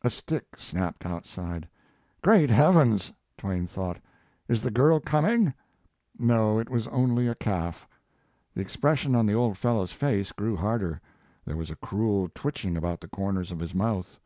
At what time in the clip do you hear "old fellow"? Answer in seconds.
9.34-9.82